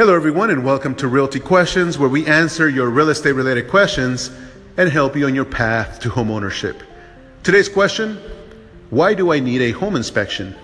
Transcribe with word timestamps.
Hello, 0.00 0.14
everyone, 0.14 0.48
and 0.48 0.64
welcome 0.64 0.94
to 0.94 1.08
Realty 1.08 1.40
Questions, 1.40 1.98
where 1.98 2.08
we 2.08 2.24
answer 2.24 2.70
your 2.70 2.88
real 2.88 3.10
estate 3.10 3.32
related 3.32 3.68
questions 3.68 4.30
and 4.78 4.88
help 4.88 5.14
you 5.14 5.26
on 5.26 5.34
your 5.34 5.44
path 5.44 6.00
to 6.00 6.08
homeownership. 6.08 6.80
Today's 7.42 7.68
question 7.68 8.16
Why 8.88 9.12
do 9.12 9.30
I 9.30 9.40
need 9.40 9.60
a 9.60 9.72
home 9.72 9.96
inspection? 9.96 10.56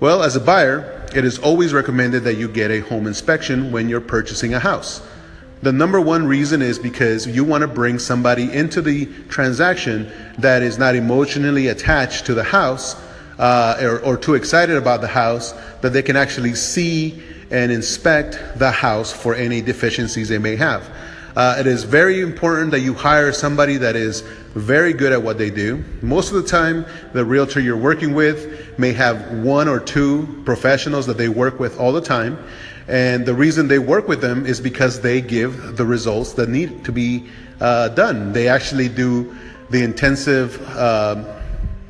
Well, 0.00 0.22
as 0.22 0.36
a 0.36 0.40
buyer, 0.40 1.06
it 1.14 1.24
is 1.24 1.38
always 1.38 1.72
recommended 1.72 2.24
that 2.24 2.34
you 2.34 2.46
get 2.46 2.70
a 2.70 2.80
home 2.80 3.06
inspection 3.06 3.72
when 3.72 3.88
you're 3.88 4.02
purchasing 4.02 4.52
a 4.52 4.60
house. 4.60 5.00
The 5.62 5.72
number 5.72 5.98
one 5.98 6.26
reason 6.26 6.60
is 6.60 6.78
because 6.78 7.26
you 7.26 7.42
want 7.42 7.62
to 7.62 7.68
bring 7.68 7.98
somebody 7.98 8.52
into 8.52 8.82
the 8.82 9.06
transaction 9.30 10.12
that 10.36 10.62
is 10.62 10.76
not 10.76 10.94
emotionally 10.94 11.68
attached 11.68 12.26
to 12.26 12.34
the 12.34 12.44
house 12.44 13.02
uh, 13.38 13.78
or, 13.80 14.00
or 14.00 14.16
too 14.18 14.34
excited 14.34 14.76
about 14.76 15.00
the 15.00 15.08
house 15.08 15.52
that 15.80 15.94
they 15.94 16.02
can 16.02 16.16
actually 16.16 16.54
see 16.54 17.22
and 17.50 17.70
inspect 17.70 18.58
the 18.58 18.70
house 18.70 19.12
for 19.12 19.34
any 19.34 19.60
deficiencies 19.60 20.28
they 20.28 20.38
may 20.38 20.56
have. 20.56 20.90
Uh, 21.36 21.56
it 21.58 21.66
is 21.66 21.84
very 21.84 22.20
important 22.20 22.70
that 22.70 22.80
you 22.80 22.94
hire 22.94 23.30
somebody 23.30 23.76
that 23.76 23.94
is 23.94 24.22
very 24.54 24.94
good 24.94 25.12
at 25.12 25.22
what 25.22 25.36
they 25.36 25.50
do. 25.50 25.84
Most 26.00 26.32
of 26.32 26.42
the 26.42 26.48
time, 26.48 26.86
the 27.12 27.22
realtor 27.26 27.60
you're 27.60 27.76
working 27.76 28.14
with 28.14 28.78
may 28.78 28.94
have 28.94 29.32
one 29.44 29.68
or 29.68 29.78
two 29.78 30.42
professionals 30.46 31.06
that 31.06 31.18
they 31.18 31.28
work 31.28 31.60
with 31.60 31.78
all 31.78 31.92
the 31.92 32.00
time. 32.00 32.38
And 32.88 33.26
the 33.26 33.34
reason 33.34 33.68
they 33.68 33.78
work 33.78 34.08
with 34.08 34.22
them 34.22 34.46
is 34.46 34.62
because 34.62 35.02
they 35.02 35.20
give 35.20 35.76
the 35.76 35.84
results 35.84 36.32
that 36.34 36.48
need 36.48 36.86
to 36.86 36.92
be 36.92 37.28
uh, 37.60 37.90
done. 37.90 38.32
They 38.32 38.48
actually 38.48 38.88
do 38.88 39.36
the 39.68 39.82
intensive 39.82 40.62
uh, 40.70 41.22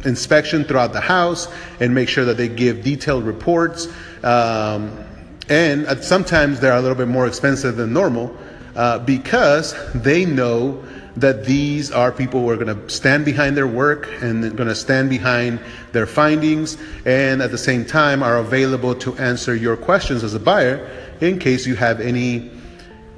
inspection 0.05 0.65
throughout 0.65 0.93
the 0.93 1.01
house 1.01 1.47
and 1.79 1.95
make 1.95 2.09
sure 2.09 2.25
that 2.25 2.37
they 2.37 2.49
give 2.49 2.83
detailed 2.83 3.25
reports. 3.25 3.87
Um, 4.25 5.06
and 5.49 5.87
sometimes 6.03 6.61
they're 6.61 6.77
a 6.77 6.81
little 6.81 6.97
bit 6.97 7.09
more 7.09 7.27
expensive 7.27 7.77
than 7.77 7.93
normal 7.93 8.37
uh, 8.75 8.99
because 9.01 9.75
they 9.95 10.25
know 10.25 10.83
that 11.17 11.47
these 11.47 11.91
are 11.91 12.13
people 12.13 12.41
who 12.41 12.51
are 12.51 12.57
going 12.57 12.77
to 12.77 12.91
stand 12.91 13.25
behind 13.25 13.57
their 13.57 13.67
work 13.67 14.09
and 14.21 14.43
going 14.57 14.69
to 14.69 14.75
stand 14.75 15.09
behind 15.09 15.59
their 15.93 16.07
findings 16.07 16.77
and 17.07 17.41
at 17.41 17.51
the 17.51 17.59
same 17.59 17.85
time 17.85 18.23
are 18.23 18.39
available 18.39 18.95
to 18.95 19.17
answer 19.17 19.55
your 19.55 19.77
questions 19.77 20.23
as 20.23 20.35
a 20.35 20.41
buyer 20.41 20.91
in 21.21 21.39
case 21.39 21.67
you 21.67 21.75
have 21.75 22.01
any 22.01 22.51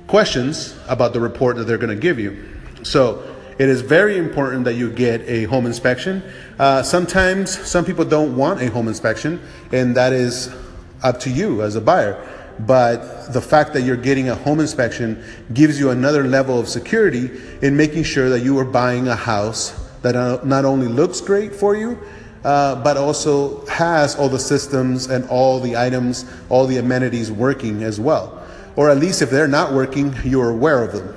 questions 0.07 0.77
about 0.89 1.13
the 1.13 1.21
report 1.21 1.57
that 1.57 1.65
they're 1.65 1.79
going 1.79 1.95
to 1.95 2.01
give 2.01 2.19
you. 2.21 2.49
So 2.85 3.35
it 3.59 3.69
is 3.69 3.81
very 3.81 4.17
important 4.17 4.65
that 4.65 4.75
you 4.75 4.91
get 4.91 5.21
a 5.23 5.45
home 5.45 5.67
inspection. 5.67 6.23
Uh, 6.59 6.83
sometimes 6.85 7.59
some 7.69 7.85
people 7.85 8.05
don't 8.05 8.37
want 8.37 8.63
a 8.63 8.71
home 8.71 8.87
inspection, 8.87 9.41
and 9.73 9.97
that 9.97 10.13
is 10.13 10.55
up 11.03 11.21
to 11.21 11.31
you 11.31 11.63
as 11.63 11.77
a 11.77 11.81
buyer. 11.81 12.17
But 12.61 13.33
the 13.33 13.41
fact 13.41 13.73
that 13.75 13.83
you're 13.83 13.97
getting 13.97 14.29
a 14.31 14.35
home 14.35 14.61
inspection 14.61 15.23
gives 15.55 15.79
you 15.79 15.91
another 15.91 16.25
level 16.25 16.59
of 16.59 16.69
security 16.69 17.31
in 17.63 17.77
making 17.77 18.03
sure 18.03 18.29
that 18.31 18.41
you 18.41 18.59
are 18.59 18.65
buying 18.65 19.07
a 19.09 19.15
house 19.15 19.89
that 20.03 20.15
not 20.45 20.65
only 20.65 20.89
looks 20.89 21.21
great 21.21 21.55
for 21.55 21.77
you, 21.77 21.99
uh, 22.45 22.83
but 22.83 22.97
also 22.97 23.65
has 23.67 24.17
all 24.17 24.29
the 24.29 24.39
systems 24.39 25.07
and 25.07 25.29
all 25.29 25.61
the 25.61 25.77
items, 25.77 26.25
all 26.49 26.67
the 26.67 26.79
amenities 26.79 27.31
working 27.31 27.83
as 27.83 28.01
well. 28.01 28.43
Or 28.77 28.91
at 28.91 28.99
least 28.99 29.23
if 29.23 29.31
they're 29.31 29.49
not 29.49 29.73
working, 29.73 30.15
you're 30.25 30.51
aware 30.51 30.83
of 30.83 30.93
them. 30.93 31.15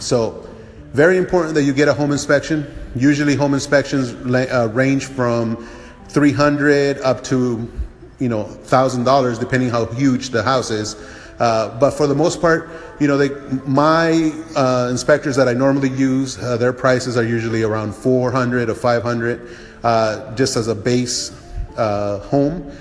So, 0.00 0.42
very 0.92 1.18
important 1.18 1.54
that 1.54 1.62
you 1.62 1.72
get 1.72 1.88
a 1.88 1.94
home 1.94 2.10
inspection. 2.10 2.66
Usually, 2.94 3.34
home 3.34 3.54
inspections 3.54 4.12
uh, 4.12 4.68
range 4.72 5.06
from 5.06 5.68
300 6.08 6.98
up 6.98 7.22
to 7.24 7.70
you 8.18 8.28
know 8.28 8.44
thousand 8.44 9.04
dollars 9.04 9.38
depending 9.38 9.70
how 9.70 9.86
huge 9.86 10.30
the 10.30 10.42
house 10.42 10.70
is. 10.70 10.96
Uh, 11.38 11.78
but 11.78 11.90
for 11.90 12.06
the 12.06 12.14
most 12.14 12.40
part, 12.40 12.70
you 12.98 13.06
know, 13.06 13.18
they, 13.18 13.28
my 13.66 14.32
uh, 14.56 14.88
inspectors 14.90 15.36
that 15.36 15.48
I 15.48 15.52
normally 15.52 15.90
use, 15.90 16.38
uh, 16.38 16.56
their 16.56 16.72
prices 16.72 17.18
are 17.18 17.24
usually 17.24 17.62
around 17.62 17.94
400 17.94 18.70
or 18.70 18.74
500, 18.74 19.56
uh, 19.84 20.34
just 20.34 20.56
as 20.56 20.68
a 20.68 20.74
base 20.74 21.38
uh, 21.76 22.20
home, 22.20 22.72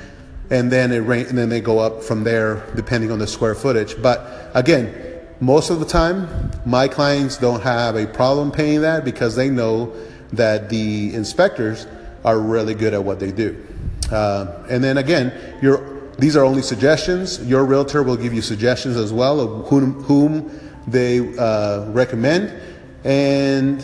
and 0.52 0.72
then 0.72 0.92
it 0.92 1.04
and 1.04 1.38
then 1.38 1.50
they 1.50 1.60
go 1.60 1.80
up 1.80 2.02
from 2.02 2.24
there 2.24 2.66
depending 2.76 3.12
on 3.12 3.20
the 3.20 3.28
square 3.28 3.56
footage. 3.56 4.02
But 4.02 4.52
again, 4.54 4.94
most 5.42 5.70
of 5.70 5.80
the 5.80 5.86
time, 5.86 6.52
my 6.66 6.88
clients 6.88 7.38
don't 7.38 7.62
have 7.62 7.96
a 7.98 8.08
problem 8.08 8.52
paying 8.52 8.82
that 8.82 9.04
because 9.04 9.36
they 9.36 9.50
know 9.50 9.94
that 10.32 10.70
the 10.70 11.14
inspectors 11.14 11.88
are 12.24 12.40
really 12.40 12.74
good 12.74 12.94
at 12.94 13.04
what 13.04 13.20
they 13.20 13.32
do. 13.32 13.62
Uh, 14.12 14.66
and 14.70 14.84
then 14.84 14.98
again, 14.98 15.34
these 16.18 16.36
are 16.38 16.44
only 16.44 16.62
suggestions. 16.62 17.44
Your 17.46 17.66
realtor 17.66 18.04
will 18.04 18.18
give 18.18 18.34
you 18.34 18.42
suggestions 18.42 18.98
as 18.98 19.12
well 19.12 19.40
of 19.40 19.68
whom, 19.68 20.04
whom 20.04 20.60
they 20.88 21.38
uh, 21.38 21.86
recommend. 21.90 22.54
And, 23.04 23.84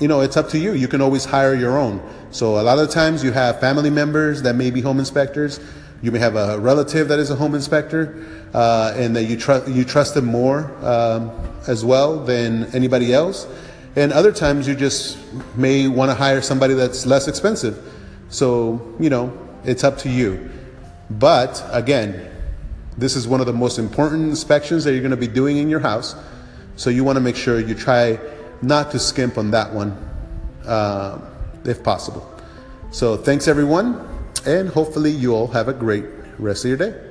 you 0.00 0.08
know, 0.08 0.20
it's 0.20 0.36
up 0.36 0.48
to 0.50 0.58
you. 0.58 0.72
You 0.74 0.88
can 0.88 1.00
always 1.00 1.24
hire 1.24 1.54
your 1.54 1.78
own. 1.78 2.00
So 2.30 2.60
a 2.60 2.62
lot 2.62 2.78
of 2.78 2.90
times 2.90 3.24
you 3.24 3.32
have 3.32 3.60
family 3.60 3.90
members 3.90 4.42
that 4.42 4.54
may 4.54 4.70
be 4.70 4.80
home 4.80 4.98
inspectors. 4.98 5.60
You 6.02 6.12
may 6.12 6.18
have 6.20 6.36
a 6.36 6.58
relative 6.58 7.08
that 7.08 7.18
is 7.18 7.30
a 7.30 7.36
home 7.36 7.54
inspector, 7.54 8.26
uh, 8.54 8.94
and 8.96 9.14
that 9.16 9.24
you 9.24 9.36
trust 9.36 9.68
you 9.68 9.84
trust 9.84 10.14
them 10.14 10.24
more 10.24 10.72
um, 10.82 11.30
as 11.66 11.84
well 11.84 12.24
than 12.24 12.74
anybody 12.74 13.12
else. 13.12 13.46
And 13.96 14.12
other 14.12 14.32
times 14.32 14.66
you 14.66 14.74
just 14.74 15.18
may 15.56 15.88
want 15.88 16.10
to 16.10 16.14
hire 16.14 16.40
somebody 16.40 16.74
that's 16.74 17.04
less 17.04 17.28
expensive. 17.28 17.76
So, 18.30 18.94
you 18.98 19.10
know, 19.10 19.36
it's 19.64 19.84
up 19.84 19.98
to 19.98 20.08
you. 20.08 20.50
But 21.10 21.62
again, 21.72 22.30
this 22.96 23.16
is 23.16 23.26
one 23.26 23.40
of 23.40 23.46
the 23.46 23.52
most 23.52 23.78
important 23.78 24.28
inspections 24.28 24.84
that 24.84 24.92
you're 24.92 25.00
going 25.00 25.10
to 25.10 25.16
be 25.16 25.26
doing 25.26 25.58
in 25.58 25.68
your 25.68 25.80
house. 25.80 26.14
So 26.76 26.90
you 26.90 27.04
want 27.04 27.16
to 27.16 27.20
make 27.20 27.36
sure 27.36 27.60
you 27.60 27.74
try 27.74 28.18
not 28.62 28.90
to 28.92 28.98
skimp 28.98 29.36
on 29.36 29.50
that 29.50 29.72
one 29.72 29.90
uh, 30.64 31.18
if 31.64 31.82
possible. 31.82 32.26
So 32.92 33.16
thanks 33.16 33.48
everyone, 33.48 34.06
and 34.46 34.68
hopefully 34.68 35.10
you 35.10 35.34
all 35.34 35.46
have 35.48 35.68
a 35.68 35.72
great 35.72 36.04
rest 36.38 36.64
of 36.64 36.68
your 36.68 36.78
day. 36.78 37.09